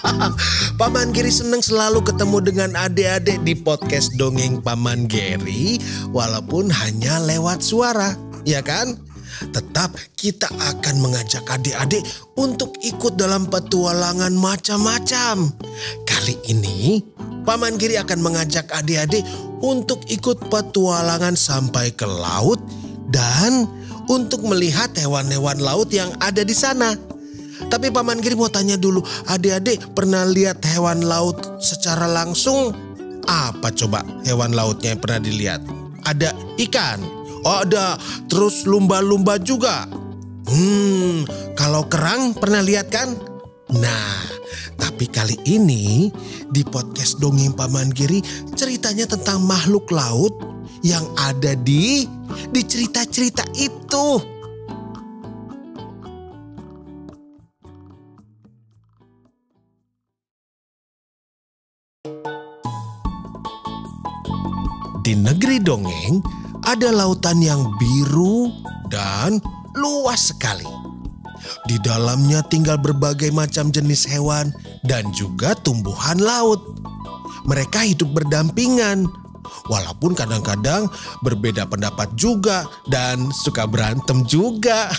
Paman 0.80 1.12
Geri 1.12 1.32
seneng 1.32 1.62
selalu 1.64 2.04
ketemu 2.04 2.38
dengan 2.42 2.70
adik-adik 2.76 3.40
di 3.42 3.54
podcast 3.56 4.14
Dongeng 4.16 4.60
Paman 4.60 5.08
Geri 5.08 5.80
Walaupun 6.12 6.68
hanya 6.72 7.20
lewat 7.22 7.64
suara 7.64 8.14
Ya 8.46 8.62
kan? 8.62 8.98
Tetap 9.52 9.92
kita 10.16 10.48
akan 10.48 11.02
mengajak 11.02 11.44
adik-adik 11.44 12.00
untuk 12.40 12.72
ikut 12.80 13.20
dalam 13.20 13.48
petualangan 13.52 14.32
macam-macam 14.32 15.52
Kali 16.08 16.36
ini 16.48 17.02
Paman 17.46 17.78
Giri 17.78 17.94
akan 17.94 18.20
mengajak 18.26 18.66
adik-adik 18.74 19.22
untuk 19.62 20.02
ikut 20.10 20.50
petualangan 20.50 21.38
sampai 21.38 21.94
ke 21.94 22.02
laut 22.02 22.58
dan 23.14 23.70
untuk 24.10 24.42
melihat 24.42 24.90
hewan-hewan 24.98 25.58
laut 25.62 25.90
yang 25.94 26.10
ada 26.18 26.42
di 26.42 26.50
sana. 26.50 26.98
Tapi 27.66 27.88
Paman 27.88 28.20
Giri 28.20 28.36
mau 28.36 28.52
tanya 28.52 28.76
dulu, 28.76 29.00
adik-adik 29.26 29.96
pernah 29.96 30.28
lihat 30.28 30.60
hewan 30.64 31.04
laut 31.04 31.40
secara 31.58 32.04
langsung? 32.04 32.72
Apa 33.26 33.74
coba 33.74 34.06
hewan 34.22 34.54
lautnya 34.54 34.94
yang 34.94 35.02
pernah 35.02 35.20
dilihat? 35.20 35.60
Ada 36.06 36.30
ikan, 36.68 37.02
oh 37.42 37.66
ada, 37.66 37.98
terus 38.30 38.68
lumba-lumba 38.68 39.40
juga. 39.42 39.88
Hmm, 40.46 41.26
kalau 41.58 41.90
kerang 41.90 42.36
pernah 42.38 42.62
lihat 42.62 42.86
kan? 42.92 43.18
Nah, 43.74 44.22
tapi 44.78 45.10
kali 45.10 45.34
ini 45.50 46.06
di 46.46 46.62
podcast 46.62 47.18
Dongeng 47.18 47.58
Paman 47.58 47.90
Giri 47.90 48.22
ceritanya 48.54 49.10
tentang 49.10 49.42
makhluk 49.42 49.90
laut 49.90 50.30
yang 50.86 51.02
ada 51.18 51.58
di 51.58 52.06
di 52.54 52.60
cerita-cerita 52.62 53.42
itu. 53.58 54.35
Negeri 65.56 65.72
dongeng 65.72 66.20
ada 66.68 66.92
lautan 66.92 67.40
yang 67.40 67.64
biru 67.80 68.52
dan 68.92 69.40
luas 69.72 70.28
sekali. 70.28 70.68
Di 71.64 71.80
dalamnya 71.80 72.44
tinggal 72.44 72.76
berbagai 72.76 73.32
macam 73.32 73.72
jenis 73.72 74.04
hewan 74.04 74.52
dan 74.84 75.08
juga 75.16 75.56
tumbuhan 75.56 76.20
laut. 76.20 76.60
Mereka 77.48 77.88
hidup 77.88 78.20
berdampingan, 78.20 79.08
walaupun 79.72 80.12
kadang-kadang 80.12 80.92
berbeda 81.24 81.64
pendapat 81.64 82.12
juga 82.20 82.68
dan 82.92 83.32
suka 83.32 83.64
berantem 83.64 84.28
juga. 84.28 84.92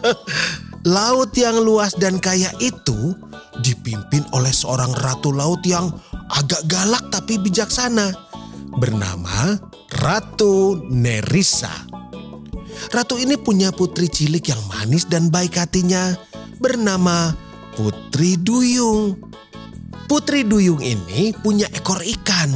laut 0.96 1.36
yang 1.36 1.60
luas 1.60 1.92
dan 1.92 2.16
kaya 2.16 2.48
itu 2.56 3.12
dipimpin 3.60 4.24
oleh 4.32 4.48
seorang 4.48 4.96
ratu 4.96 5.28
laut 5.28 5.60
yang 5.68 5.92
agak 6.32 6.64
galak 6.72 7.04
tapi 7.12 7.36
bijaksana 7.36 8.32
bernama 8.78 9.58
Ratu 10.02 10.82
Nerissa. 10.90 11.72
Ratu 12.90 13.16
ini 13.18 13.38
punya 13.38 13.70
putri 13.70 14.10
cilik 14.10 14.44
yang 14.50 14.62
manis 14.66 15.06
dan 15.06 15.30
baik 15.30 15.56
hatinya 15.58 16.18
bernama 16.58 17.34
Putri 17.74 18.38
Duyung. 18.38 19.18
Putri 20.06 20.46
Duyung 20.46 20.78
ini 20.78 21.34
punya 21.34 21.66
ekor 21.74 22.02
ikan, 22.02 22.54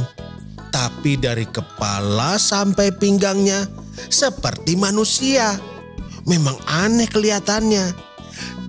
tapi 0.71 1.19
dari 1.19 1.43
kepala 1.43 2.39
sampai 2.39 2.93
pinggangnya 2.95 3.67
seperti 4.07 4.79
manusia. 4.79 5.59
Memang 6.23 6.55
aneh 6.69 7.09
kelihatannya, 7.09 7.91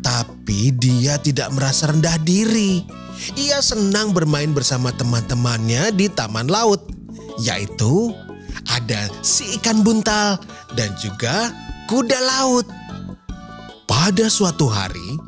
tapi 0.02 0.74
dia 0.74 1.20
tidak 1.22 1.54
merasa 1.54 1.92
rendah 1.92 2.18
diri. 2.24 2.82
Ia 3.36 3.60
senang 3.60 4.16
bermain 4.16 4.50
bersama 4.50 4.90
teman-temannya 4.96 5.92
di 5.92 6.08
taman 6.08 6.48
laut, 6.48 6.89
yaitu 7.40 8.12
ada 8.68 9.08
si 9.24 9.56
ikan 9.58 9.80
buntal 9.80 10.38
dan 10.76 10.92
juga 11.00 11.50
kuda 11.88 12.18
laut. 12.20 12.66
Pada 13.90 14.30
suatu 14.30 14.70
hari, 14.70 15.18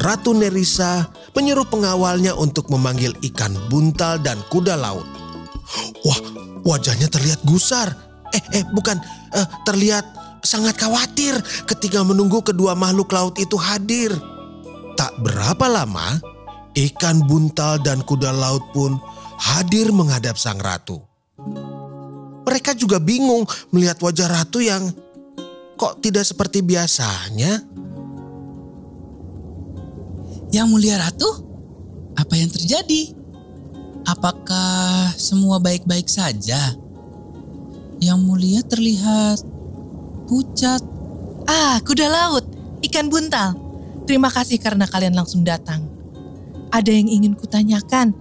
Ratu 0.00 0.32
Nerissa 0.32 1.04
menyuruh 1.36 1.68
pengawalnya 1.68 2.32
untuk 2.32 2.72
memanggil 2.72 3.12
ikan 3.32 3.52
buntal 3.68 4.16
dan 4.20 4.40
kuda 4.48 4.72
laut. 4.72 5.04
Wah, 6.04 6.20
wajahnya 6.64 7.12
terlihat 7.12 7.44
gusar. 7.44 7.92
Eh, 8.32 8.42
eh, 8.60 8.64
bukan, 8.72 8.96
eh, 9.36 9.46
terlihat 9.68 10.04
sangat 10.40 10.80
khawatir 10.80 11.36
ketika 11.68 12.00
menunggu 12.00 12.40
kedua 12.40 12.72
makhluk 12.72 13.12
laut 13.12 13.36
itu 13.36 13.60
hadir. 13.60 14.16
Tak 14.96 15.12
berapa 15.20 15.68
lama, 15.68 16.16
ikan 16.72 17.20
buntal 17.28 17.76
dan 17.84 18.00
kuda 18.00 18.32
laut 18.32 18.64
pun 18.72 18.96
hadir 19.36 19.92
menghadap 19.92 20.40
sang 20.40 20.56
ratu. 20.56 21.04
Mereka 22.56 22.72
juga 22.72 22.96
bingung 22.96 23.44
melihat 23.68 24.00
wajah 24.00 24.32
ratu 24.32 24.64
yang 24.64 24.88
kok 25.76 26.00
tidak 26.00 26.24
seperti 26.24 26.64
biasanya. 26.64 27.60
Yang 30.48 30.66
mulia 30.72 30.96
ratu, 30.96 31.28
apa 32.16 32.32
yang 32.32 32.48
terjadi? 32.48 33.12
Apakah 34.08 35.12
semua 35.20 35.60
baik-baik 35.60 36.08
saja? 36.08 36.56
Yang 38.00 38.18
mulia 38.24 38.64
terlihat 38.64 39.44
pucat. 40.24 40.80
Ah, 41.44 41.76
kuda 41.84 42.08
laut, 42.08 42.48
ikan 42.88 43.12
buntal. 43.12 43.52
Terima 44.08 44.32
kasih 44.32 44.56
karena 44.56 44.88
kalian 44.88 45.12
langsung 45.12 45.44
datang. 45.44 45.84
Ada 46.72 46.88
yang 46.88 47.20
ingin 47.20 47.36
kutanyakan, 47.36 48.16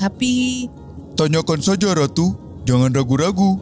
tapi 0.00 0.64
Tanyakan 1.12 1.60
saja 1.60 1.92
Ratu, 1.92 2.32
jangan 2.70 2.94
ragu-ragu. 2.94 3.58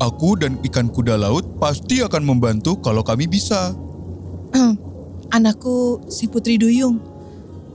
Aku 0.00 0.36
dan 0.40 0.56
ikan 0.64 0.88
kuda 0.88 1.20
laut 1.20 1.44
pasti 1.60 2.00
akan 2.00 2.24
membantu 2.24 2.80
kalau 2.80 3.04
kami 3.04 3.28
bisa. 3.28 3.76
anakku 5.36 6.04
si 6.08 6.28
Putri 6.32 6.56
Duyung 6.56 6.96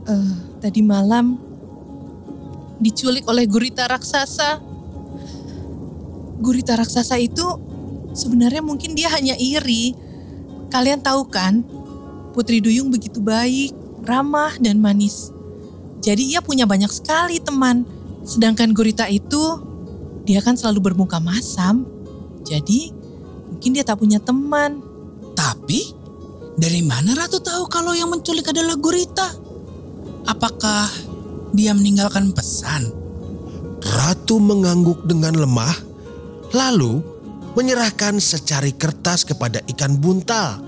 eh, 0.09 0.33
tadi 0.57 0.81
malam 0.81 1.37
diculik 2.81 3.29
oleh 3.29 3.45
gurita 3.45 3.85
raksasa. 3.85 4.57
Gurita 6.41 6.73
raksasa 6.73 7.21
itu 7.21 7.45
sebenarnya 8.17 8.65
mungkin 8.65 8.97
dia 8.97 9.13
hanya 9.13 9.37
iri. 9.37 9.93
Kalian 10.73 11.05
tahu 11.05 11.29
kan, 11.29 11.61
Putri 12.33 12.57
Duyung 12.57 12.89
begitu 12.89 13.21
baik, 13.21 13.77
ramah 14.01 14.57
dan 14.57 14.81
manis. 14.81 15.29
Jadi 16.01 16.33
ia 16.33 16.41
punya 16.41 16.65
banyak 16.65 16.89
sekali 16.89 17.37
teman. 17.37 17.85
Sedangkan 18.25 18.73
gurita 18.73 19.05
itu 19.05 19.70
dia 20.25 20.39
kan 20.41 20.57
selalu 20.57 20.91
bermuka 20.91 21.17
masam. 21.17 21.85
Jadi 22.45 22.93
mungkin 23.51 23.71
dia 23.73 23.85
tak 23.85 24.01
punya 24.01 24.21
teman. 24.21 24.81
Tapi, 25.33 25.93
dari 26.57 26.81
mana 26.85 27.17
ratu 27.17 27.41
tahu 27.41 27.65
kalau 27.71 27.95
yang 27.97 28.11
menculik 28.11 28.49
adalah 28.49 28.77
gurita? 28.77 29.29
Apakah 30.29 30.85
dia 31.55 31.73
meninggalkan 31.73 32.29
pesan? 32.31 32.93
Ratu 33.81 34.37
mengangguk 34.37 35.09
dengan 35.09 35.33
lemah, 35.33 35.73
lalu 36.53 37.01
menyerahkan 37.57 38.21
secari 38.21 38.77
kertas 38.77 39.25
kepada 39.25 39.59
ikan 39.73 39.97
buntal. 39.97 40.61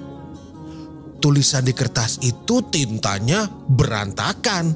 Tulisan 1.22 1.64
di 1.64 1.72
kertas 1.72 2.20
itu 2.26 2.60
tintanya 2.68 3.48
berantakan, 3.48 4.76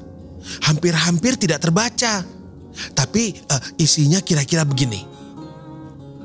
hampir-hampir 0.64 1.36
tidak 1.36 1.66
terbaca. 1.66 2.37
Tapi 2.94 3.36
eh, 3.38 3.62
isinya 3.82 4.22
kira-kira 4.22 4.64
begini. 4.64 5.04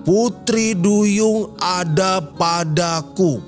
Putri 0.02 0.74
Duyung 0.74 1.54
ada 1.62 2.18
padaku. 2.18 3.38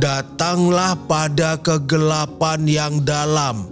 Datanglah 0.00 0.96
pada 1.04 1.60
kegelapan 1.60 2.64
yang 2.64 2.94
dalam. 3.04 3.68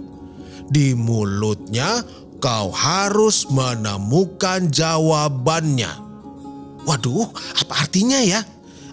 Di 0.69 0.93
mulutnya 0.93 2.05
kau 2.37 2.69
harus 2.69 3.49
menemukan 3.49 4.69
jawabannya. 4.69 5.89
Waduh, 6.85 7.29
apa 7.61 7.73
artinya 7.85 8.21
ya? 8.21 8.41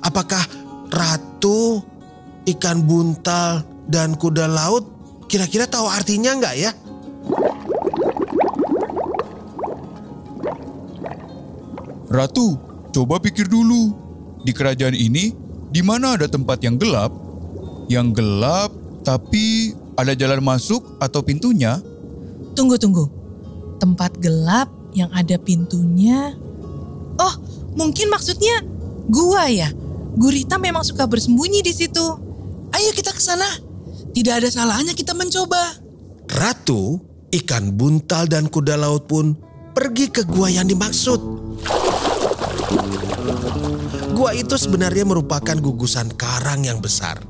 Apakah 0.05 0.45
Ratu, 0.89 1.85
ikan 2.49 2.81
buntal, 2.89 3.61
dan 3.89 4.17
kuda 4.17 4.49
laut 4.49 4.85
kira-kira 5.29 5.69
tahu 5.69 5.85
artinya 5.89 6.37
nggak 6.37 6.57
ya? 6.57 6.73
Ratu, 12.19 12.59
coba 12.91 13.23
pikir 13.23 13.47
dulu. 13.47 13.95
Di 14.43 14.51
kerajaan 14.51 14.99
ini, 14.99 15.31
di 15.71 15.87
mana 15.87 16.19
ada 16.19 16.27
tempat 16.27 16.59
yang 16.67 16.75
gelap? 16.75 17.15
Yang 17.87 18.19
gelap, 18.19 18.75
tapi 19.07 19.71
ada 19.95 20.19
jalan 20.19 20.43
masuk 20.43 20.99
atau 20.99 21.23
pintunya? 21.23 21.79
Tunggu, 22.59 22.75
tunggu. 22.75 23.07
Tempat 23.79 24.19
gelap 24.19 24.67
yang 24.99 25.07
ada 25.15 25.39
pintunya. 25.39 26.35
Oh, 27.23 27.35
mungkin 27.79 28.11
maksudnya 28.11 28.67
gua 29.07 29.47
ya. 29.47 29.71
Gurita 30.19 30.59
memang 30.59 30.83
suka 30.83 31.07
bersembunyi 31.07 31.63
di 31.63 31.71
situ. 31.71 32.07
Ayo 32.75 32.91
kita 32.99 33.15
ke 33.15 33.23
sana. 33.23 33.47
Tidak 34.11 34.35
ada 34.43 34.51
salahnya 34.51 34.91
kita 34.91 35.15
mencoba. 35.15 35.79
Ratu, 36.35 36.99
ikan 37.31 37.79
buntal, 37.79 38.27
dan 38.27 38.51
kuda 38.51 38.75
laut 38.75 39.07
pun 39.07 39.39
pergi 39.71 40.11
ke 40.11 40.27
gua 40.27 40.51
yang 40.51 40.67
dimaksud. 40.67 41.47
Gua 44.13 44.35
itu 44.35 44.59
sebenarnya 44.59 45.07
merupakan 45.07 45.57
gugusan 45.57 46.13
karang 46.19 46.67
yang 46.67 46.83
besar. 46.83 47.23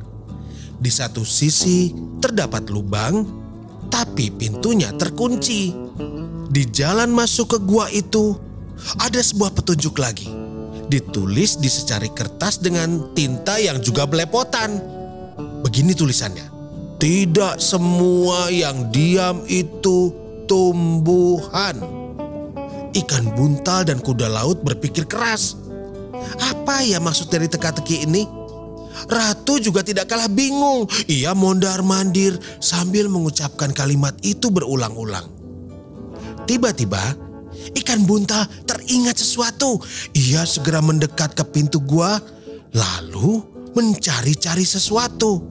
Di 0.78 0.88
satu 0.88 1.26
sisi 1.26 1.92
terdapat 2.22 2.70
lubang, 2.70 3.26
tapi 3.92 4.30
pintunya 4.32 4.90
terkunci. 4.94 5.74
Di 6.48 6.62
jalan 6.70 7.12
masuk 7.12 7.54
ke 7.54 7.58
gua 7.60 7.92
itu 7.92 8.38
ada 8.98 9.20
sebuah 9.20 9.52
petunjuk 9.52 9.98
lagi. 9.98 10.30
Ditulis 10.88 11.60
di 11.60 11.68
secari 11.68 12.08
kertas 12.08 12.64
dengan 12.64 13.12
tinta 13.12 13.60
yang 13.60 13.82
juga 13.84 14.08
belepotan. 14.08 14.80
Begini 15.60 15.92
tulisannya. 15.92 16.48
Tidak 16.96 17.60
semua 17.60 18.48
yang 18.48 18.88
diam 18.88 19.44
itu 19.46 20.10
tumbuhan. 20.48 22.07
Ikan 22.96 23.36
buntal 23.36 23.84
dan 23.88 24.00
kuda 24.00 24.28
laut 24.28 24.64
berpikir 24.64 25.04
keras. 25.04 25.56
Apa 26.38 26.80
ya 26.84 26.98
maksud 26.98 27.28
dari 27.28 27.48
teka-teki 27.48 28.08
ini? 28.08 28.24
Ratu 29.06 29.62
juga 29.62 29.86
tidak 29.86 30.10
kalah 30.10 30.26
bingung. 30.26 30.90
Ia 31.06 31.36
mondar-mandir 31.36 32.34
sambil 32.58 33.06
mengucapkan 33.06 33.70
kalimat 33.70 34.16
itu 34.26 34.50
berulang-ulang. 34.50 35.30
Tiba-tiba, 36.48 37.14
ikan 37.78 38.02
buntal 38.08 38.48
teringat 38.66 39.20
sesuatu. 39.20 39.78
Ia 40.16 40.42
segera 40.48 40.82
mendekat 40.82 41.36
ke 41.36 41.44
pintu 41.46 41.78
gua, 41.78 42.18
lalu 42.74 43.44
mencari-cari 43.76 44.64
sesuatu. 44.64 45.44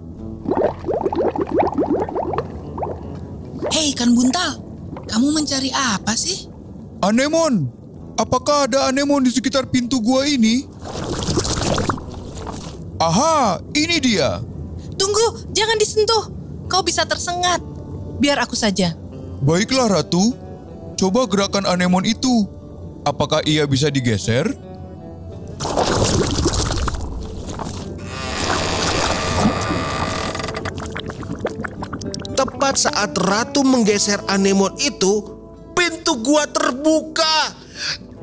Hei 3.71 3.93
ikan 3.93 4.11
buntal, 4.17 4.59
kamu 5.07 5.31
mencari 5.31 5.69
apa 5.71 6.17
sih? 6.17 6.46
Anemon, 6.97 7.69
apakah 8.17 8.65
ada 8.65 8.89
anemon 8.89 9.21
di 9.21 9.29
sekitar 9.29 9.69
pintu 9.69 10.01
gua 10.01 10.25
ini? 10.25 10.65
Aha, 12.97 13.61
ini 13.77 14.01
dia. 14.01 14.41
Tunggu, 14.97 15.45
jangan 15.53 15.77
disentuh. 15.77 16.33
Kau 16.65 16.81
bisa 16.81 17.05
tersengat. 17.05 17.61
Biar 18.17 18.41
aku 18.41 18.57
saja. 18.57 18.97
Baiklah 19.45 19.93
Ratu, 19.93 20.33
coba 20.97 21.29
gerakan 21.29 21.69
anemon 21.69 22.01
itu. 22.01 22.49
Apakah 23.05 23.45
ia 23.45 23.69
bisa 23.69 23.93
digeser? 23.93 24.49
Tepat 32.33 32.81
saat 32.81 33.13
Ratu 33.21 33.61
menggeser 33.61 34.17
anemon 34.25 34.73
itu, 34.81 35.36
pintu 36.07 36.23
gua 36.23 36.47
terbuka. 36.47 37.51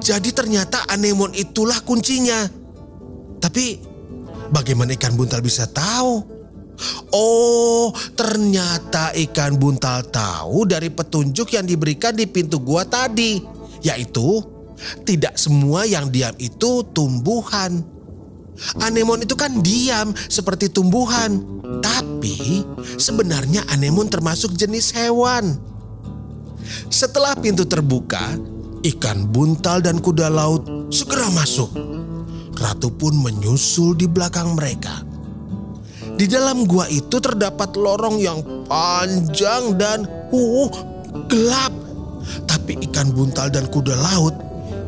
Jadi 0.00 0.32
ternyata 0.32 0.88
anemon 0.88 1.36
itulah 1.36 1.84
kuncinya. 1.84 2.48
Tapi 3.44 3.76
bagaimana 4.48 4.96
ikan 4.96 5.12
buntal 5.12 5.44
bisa 5.44 5.68
tahu? 5.68 6.24
Oh, 7.12 7.92
ternyata 8.16 9.12
ikan 9.28 9.60
buntal 9.60 10.00
tahu 10.08 10.64
dari 10.64 10.88
petunjuk 10.88 11.52
yang 11.52 11.68
diberikan 11.68 12.16
di 12.16 12.24
pintu 12.24 12.56
gua 12.56 12.88
tadi, 12.88 13.44
yaitu 13.84 14.40
tidak 15.04 15.36
semua 15.36 15.84
yang 15.84 16.08
diam 16.08 16.32
itu 16.40 16.88
tumbuhan. 16.96 17.84
Anemon 18.80 19.28
itu 19.28 19.36
kan 19.36 19.60
diam 19.60 20.16
seperti 20.32 20.72
tumbuhan, 20.72 21.36
tapi 21.84 22.64
sebenarnya 22.96 23.60
anemon 23.68 24.08
termasuk 24.08 24.56
jenis 24.56 24.96
hewan. 24.96 25.73
Setelah 26.88 27.34
pintu 27.38 27.66
terbuka, 27.66 28.38
ikan 28.84 29.28
buntal 29.28 29.80
dan 29.80 29.98
kuda 29.98 30.28
laut 30.28 30.64
segera 30.92 31.28
masuk. 31.32 31.72
Ratu 32.54 32.92
pun 32.94 33.18
menyusul 33.18 33.98
di 33.98 34.06
belakang 34.06 34.54
mereka. 34.54 35.02
Di 36.14 36.30
dalam 36.30 36.62
gua 36.68 36.86
itu 36.86 37.18
terdapat 37.18 37.74
lorong 37.74 38.22
yang 38.22 38.38
panjang 38.70 39.74
dan 39.74 40.06
uh, 40.30 40.70
gelap. 41.26 41.74
Tapi 42.46 42.78
ikan 42.88 43.10
buntal 43.10 43.50
dan 43.50 43.66
kuda 43.68 43.98
laut 43.98 44.32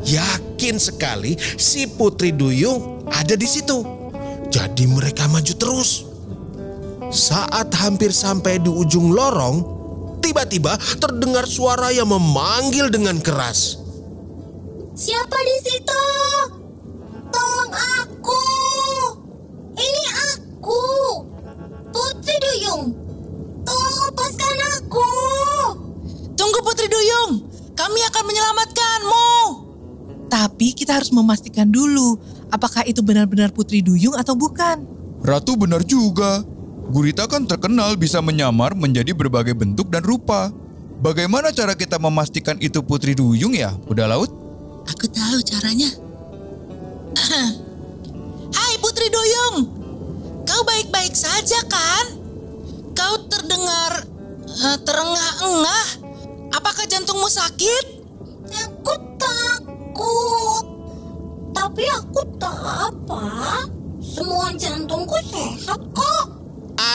yakin 0.07 0.79
sekali 0.79 1.35
si 1.59 1.91
Putri 1.91 2.31
Duyung 2.31 3.05
ada 3.11 3.35
di 3.35 3.45
situ. 3.45 3.83
Jadi 4.49 4.87
mereka 4.87 5.27
maju 5.27 5.55
terus. 5.59 6.07
Saat 7.11 7.75
hampir 7.77 8.11
sampai 8.15 8.59
di 8.63 8.71
ujung 8.71 9.15
lorong, 9.15 9.76
tiba-tiba 10.27 10.75
terdengar 10.99 11.47
suara 11.47 11.95
yang 11.95 12.11
memanggil 12.11 12.91
dengan 12.91 13.23
keras. 13.23 13.79
Siapa 14.99 15.39
di 15.39 15.57
situ? 15.63 16.05
Tolong 17.31 17.73
aku. 18.03 18.47
Ini 19.79 20.03
aku. 20.35 20.83
Putri 21.95 22.35
Duyung. 22.43 22.91
Tolong 23.63 23.97
lepaskan 24.11 24.59
aku. 24.75 25.11
Tunggu 26.35 26.59
Putri 26.67 26.91
Duyung, 26.91 27.47
kami 27.79 28.01
akan 28.11 28.25
menyelamatkanmu. 28.27 29.31
Tapi 30.27 30.75
kita 30.75 30.99
harus 30.99 31.15
memastikan 31.15 31.71
dulu 31.71 32.19
apakah 32.51 32.83
itu 32.83 32.99
benar-benar 32.99 33.55
Putri 33.55 33.79
Duyung 33.79 34.19
atau 34.19 34.35
bukan. 34.35 34.83
Ratu 35.23 35.55
benar 35.55 35.87
juga. 35.87 36.43
Gurita 36.87 37.27
kan 37.27 37.51
terkenal 37.51 37.99
bisa 37.99 38.23
menyamar 38.23 38.71
menjadi 38.79 39.11
berbagai 39.11 39.59
bentuk 39.59 39.91
dan 39.91 40.07
rupa. 40.07 40.55
Bagaimana 41.03 41.51
cara 41.51 41.75
kita 41.75 41.99
memastikan 41.99 42.57
itu 42.63 42.81
Putri 42.81 43.13
Duyung 43.13 43.53
ya, 43.53 43.75
kuda 43.85 44.07
laut? 44.07 44.31
Aku 44.87 45.11
tahu 45.11 45.39
caranya. 45.43 45.91
Hai 48.55 48.75
Putri 48.79 49.11
Duyung, 49.11 49.67
kau 50.47 50.63
baik-baik 50.63 51.13
saja 51.13 51.59
kan? 51.67 52.07
Kau 52.95 53.19
terdengar 53.29 54.07
eh, 54.47 54.79
terengah-engah. 54.87 55.87
Apakah 56.55 56.87
jantungmu 56.87 57.29
sakit? 57.29 57.85
Aku 58.47 58.95
takut. 59.19 60.65
Tapi 61.51 61.85
aku 61.93 62.21
tak 62.39 62.57
apa. 62.89 63.27
Semua 64.01 64.55
jantungku 64.55 65.19
sehat 65.29 65.83
kok. 65.93 66.26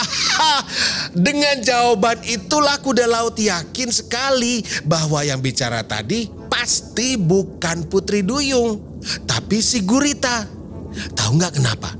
Dengan 1.26 1.60
jawaban 1.60 2.20
itulah 2.26 2.78
kuda 2.80 3.06
laut 3.08 3.36
yakin 3.36 3.88
sekali 3.90 4.62
bahwa 4.86 5.22
yang 5.24 5.40
bicara 5.40 5.84
tadi 5.84 6.28
pasti 6.48 7.16
bukan 7.16 7.88
Putri 7.88 8.22
Duyung, 8.22 9.00
tapi 9.24 9.58
si 9.64 9.82
Gurita. 9.82 10.46
Tahu 10.92 11.30
nggak 11.40 11.56
kenapa? 11.56 11.90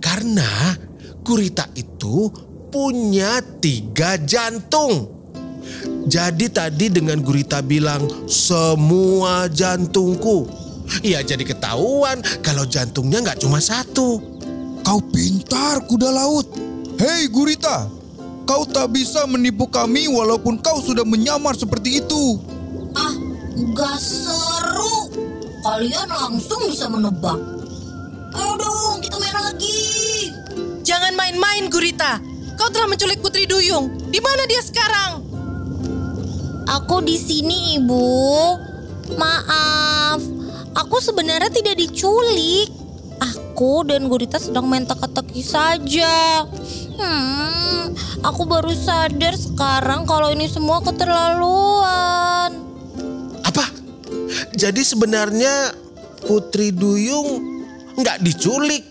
Karena 0.00 0.72
Gurita 1.20 1.68
itu 1.76 2.32
punya 2.72 3.42
tiga 3.60 4.16
jantung. 4.16 5.12
Jadi 6.06 6.46
tadi 6.48 6.86
dengan 6.88 7.18
Gurita 7.20 7.60
bilang 7.60 8.06
semua 8.30 9.50
jantungku. 9.50 10.46
Ya 11.02 11.18
jadi 11.18 11.42
ketahuan 11.42 12.22
kalau 12.46 12.62
jantungnya 12.62 13.20
nggak 13.20 13.42
cuma 13.42 13.58
satu. 13.58 14.22
Kau 14.86 15.02
pintar, 15.10 15.82
kuda 15.90 16.14
laut. 16.14 16.46
Hei 16.96 17.28
Gurita, 17.28 17.92
kau 18.48 18.64
tak 18.64 18.96
bisa 18.96 19.28
menipu 19.28 19.68
kami 19.68 20.08
walaupun 20.08 20.56
kau 20.64 20.80
sudah 20.80 21.04
menyamar 21.04 21.52
seperti 21.52 22.00
itu. 22.00 22.40
Ah, 22.96 23.12
gak 23.76 24.00
seru. 24.00 25.12
Kalian 25.60 26.08
langsung 26.08 26.56
bisa 26.72 26.88
menebak. 26.88 27.36
Ayo 28.32 28.52
dong, 28.56 29.04
kita 29.04 29.20
main 29.20 29.36
lagi. 29.36 30.32
Jangan 30.88 31.12
main-main 31.12 31.68
Gurita. 31.68 32.16
Kau 32.56 32.72
telah 32.72 32.88
menculik 32.88 33.20
Putri 33.20 33.44
Duyung. 33.44 33.92
Di 34.08 34.16
mana 34.24 34.48
dia 34.48 34.64
sekarang? 34.64 35.20
Aku 36.80 37.04
di 37.04 37.20
sini, 37.20 37.76
Ibu. 37.76 38.08
Maaf, 39.20 40.24
aku 40.72 40.96
sebenarnya 41.04 41.52
tidak 41.52 41.76
diculik. 41.76 42.72
Aku 43.20 43.46
aku 43.56 43.88
dan 43.88 44.04
Gurita 44.12 44.36
sedang 44.36 44.68
main 44.68 44.84
teka-teki 44.84 45.40
saja. 45.40 46.44
Hmm, 46.96 47.92
aku 48.24 48.48
baru 48.48 48.72
sadar 48.72 49.36
sekarang 49.36 50.08
kalau 50.08 50.32
ini 50.32 50.48
semua 50.48 50.80
keterlaluan. 50.80 52.50
Apa? 53.44 53.68
Jadi 54.56 54.80
sebenarnya 54.80 55.76
Putri 56.24 56.72
Duyung 56.72 57.60
nggak 58.00 58.24
diculik. 58.24 58.84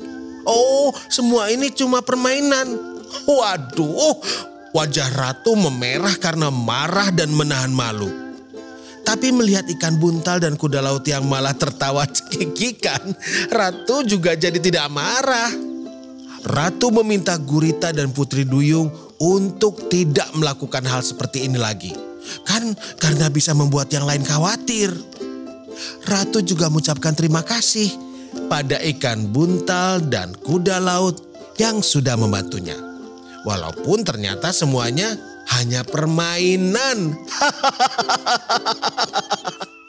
Oh, 0.45 0.93
semua 1.09 1.49
ini 1.49 1.73
cuma 1.73 2.05
permainan. 2.05 2.77
Waduh, 3.25 4.21
wajah 4.77 5.09
Ratu 5.09 5.57
memerah 5.57 6.13
karena 6.21 6.53
marah 6.53 7.09
dan 7.09 7.33
menahan 7.33 7.73
malu. 7.73 8.25
Tapi 9.05 9.29
melihat 9.29 9.65
ikan 9.77 10.01
buntal 10.01 10.41
dan 10.41 10.57
kuda 10.57 10.81
laut 10.81 11.05
yang 11.05 11.25
malah 11.29 11.53
tertawa 11.53 12.05
cekikikan, 12.09 13.13
Ratu 13.53 14.01
juga 14.05 14.33
jadi 14.33 14.57
tidak 14.57 14.89
marah. 14.89 15.64
Ratu 16.45 16.93
meminta 16.93 17.33
Gurita 17.41 17.89
dan 17.89 18.13
Putri 18.13 18.45
Duyung 18.45 18.93
untuk 19.17 19.89
tidak 19.89 20.29
melakukan 20.37 20.85
hal 20.85 21.01
seperti 21.01 21.49
ini 21.49 21.57
lagi. 21.57 21.89
Kan 22.45 22.77
karena 23.01 23.33
bisa 23.33 23.57
membuat 23.57 23.89
yang 23.89 24.05
lain 24.05 24.21
khawatir. 24.21 24.93
Ratu 26.05 26.45
juga 26.45 26.69
mengucapkan 26.69 27.17
terima 27.17 27.41
kasih 27.41 27.89
pada 28.45 28.77
ikan 28.93 29.25
buntal 29.33 30.05
dan 30.05 30.37
kuda 30.37 30.77
laut 30.77 31.17
yang 31.57 31.81
sudah 31.81 32.13
membantunya. 32.13 32.77
Walaupun 33.41 34.05
ternyata 34.05 34.53
semuanya 34.53 35.17
hanya 35.49 35.81
permainan. 35.81 37.17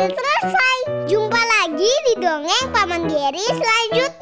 Selesai. 0.00 0.76
Jumpa 1.12 1.36
lagi 1.36 1.92
di 2.08 2.14
dongeng 2.24 2.72
Paman 2.72 3.04
Geri 3.04 3.44
selanjutnya. 3.52 4.19